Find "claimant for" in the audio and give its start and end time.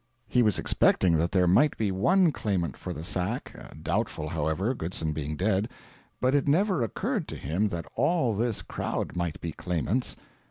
2.31-2.91